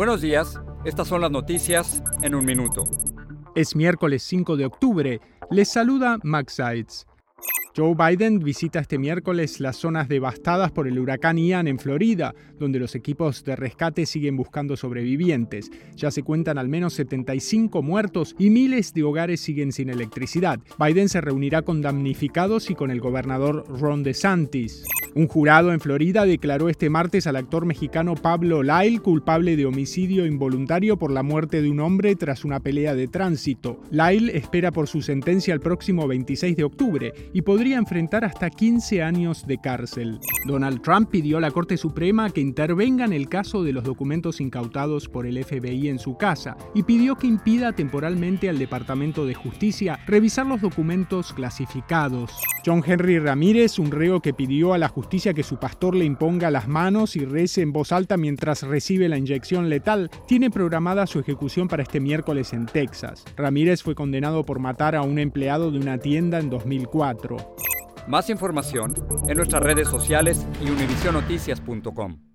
Buenos 0.00 0.22
días, 0.22 0.58
estas 0.86 1.08
son 1.08 1.20
las 1.20 1.30
noticias 1.30 2.02
en 2.22 2.34
un 2.34 2.46
minuto. 2.46 2.84
Es 3.54 3.76
miércoles 3.76 4.22
5 4.22 4.56
de 4.56 4.64
octubre. 4.64 5.20
Les 5.50 5.68
saluda 5.68 6.16
Max 6.22 6.54
Seitz. 6.54 7.04
Joe 7.76 7.94
Biden 7.94 8.38
visita 8.38 8.78
este 8.78 8.96
miércoles 8.96 9.60
las 9.60 9.76
zonas 9.76 10.08
devastadas 10.08 10.72
por 10.72 10.88
el 10.88 10.98
huracán 10.98 11.36
Ian 11.36 11.68
en 11.68 11.78
Florida, 11.78 12.34
donde 12.58 12.78
los 12.78 12.94
equipos 12.94 13.44
de 13.44 13.56
rescate 13.56 14.06
siguen 14.06 14.38
buscando 14.38 14.74
sobrevivientes. 14.74 15.70
Ya 15.96 16.10
se 16.10 16.22
cuentan 16.22 16.56
al 16.56 16.70
menos 16.70 16.94
75 16.94 17.82
muertos 17.82 18.34
y 18.38 18.48
miles 18.48 18.94
de 18.94 19.02
hogares 19.02 19.42
siguen 19.42 19.70
sin 19.70 19.90
electricidad. 19.90 20.60
Biden 20.78 21.10
se 21.10 21.20
reunirá 21.20 21.60
con 21.60 21.82
damnificados 21.82 22.70
y 22.70 22.74
con 22.74 22.90
el 22.90 23.00
gobernador 23.00 23.66
Ron 23.68 24.02
DeSantis. 24.02 24.82
Un 25.14 25.26
jurado 25.26 25.72
en 25.72 25.80
Florida 25.80 26.24
declaró 26.24 26.68
este 26.68 26.88
martes 26.88 27.26
al 27.26 27.34
actor 27.34 27.66
mexicano 27.66 28.14
Pablo 28.14 28.62
Lyle 28.62 29.00
culpable 29.00 29.56
de 29.56 29.66
homicidio 29.66 30.24
involuntario 30.24 30.98
por 30.98 31.10
la 31.10 31.24
muerte 31.24 31.62
de 31.62 31.68
un 31.68 31.80
hombre 31.80 32.14
tras 32.14 32.44
una 32.44 32.60
pelea 32.60 32.94
de 32.94 33.08
tránsito. 33.08 33.80
Lyle 33.90 34.36
espera 34.36 34.70
por 34.70 34.86
su 34.86 35.02
sentencia 35.02 35.52
el 35.52 35.60
próximo 35.60 36.06
26 36.06 36.56
de 36.56 36.64
octubre 36.64 37.12
y 37.32 37.42
podría 37.42 37.76
enfrentar 37.76 38.24
hasta 38.24 38.50
15 38.50 39.02
años 39.02 39.46
de 39.46 39.58
cárcel. 39.58 40.20
Donald 40.46 40.80
Trump 40.82 41.10
pidió 41.10 41.38
a 41.38 41.40
la 41.40 41.50
Corte 41.50 41.76
Suprema 41.76 42.30
que 42.30 42.40
intervenga 42.40 43.04
en 43.04 43.12
el 43.12 43.28
caso 43.28 43.64
de 43.64 43.72
los 43.72 43.82
documentos 43.82 44.40
incautados 44.40 45.08
por 45.08 45.26
el 45.26 45.42
FBI 45.44 45.88
en 45.88 45.98
su 45.98 46.16
casa 46.16 46.56
y 46.72 46.84
pidió 46.84 47.16
que 47.16 47.26
impida 47.26 47.72
temporalmente 47.72 48.48
al 48.48 48.58
Departamento 48.58 49.26
de 49.26 49.34
Justicia 49.34 49.98
revisar 50.06 50.46
los 50.46 50.60
documentos 50.60 51.32
clasificados. 51.32 52.30
John 52.64 52.82
Henry 52.86 53.18
Ramírez, 53.18 53.78
un 53.78 53.90
reo 53.90 54.20
que 54.20 54.34
pidió 54.34 54.72
a 54.72 54.78
la 54.78 54.88
justicia 54.88 54.99
que 55.08 55.42
su 55.42 55.58
pastor 55.58 55.94
le 55.94 56.04
imponga 56.04 56.50
las 56.50 56.68
manos 56.68 57.16
y 57.16 57.24
rece 57.24 57.62
en 57.62 57.72
voz 57.72 57.92
alta 57.92 58.16
mientras 58.16 58.62
recibe 58.62 59.08
la 59.08 59.18
inyección 59.18 59.68
letal, 59.68 60.10
tiene 60.26 60.50
programada 60.50 61.06
su 61.06 61.18
ejecución 61.18 61.68
para 61.68 61.82
este 61.82 62.00
miércoles 62.00 62.52
en 62.52 62.66
Texas. 62.66 63.24
Ramírez 63.36 63.82
fue 63.82 63.94
condenado 63.94 64.44
por 64.44 64.58
matar 64.58 64.94
a 64.94 65.02
un 65.02 65.18
empleado 65.18 65.70
de 65.70 65.78
una 65.78 65.98
tienda 65.98 66.38
en 66.38 66.50
2004. 66.50 67.36
Más 68.08 68.30
información 68.30 68.94
en 69.28 69.36
nuestras 69.36 69.62
redes 69.62 69.88
sociales 69.88 70.46
y 70.64 70.70
univisionoticias.com. 70.70 72.29